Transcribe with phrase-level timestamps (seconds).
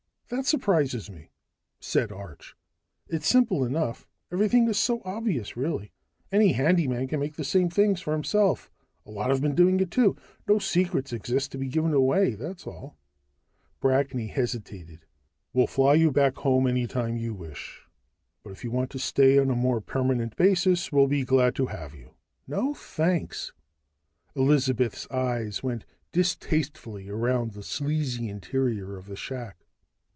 [0.37, 1.29] "That surprises me,"
[1.81, 2.55] said Arch.
[3.09, 4.07] "It's simple enough.
[4.31, 5.91] Everything is so obvious, really
[6.31, 8.71] any handyman can make the same things for himself.
[9.05, 10.15] A lot have been doing it, too.
[10.47, 12.95] No secrets exist to be given away, that's all."
[13.81, 15.05] Brackney hesitated.
[15.51, 17.85] "We'll fly you back home anytime you wish.
[18.41, 21.65] But if you want to stay on a more permanent basis, we'll be glad to
[21.65, 22.11] have you."
[22.47, 23.51] "No, thanks!"
[24.33, 25.83] Elizabeth's eyes went
[26.13, 29.57] distastefully around the sleazy interior of the shack.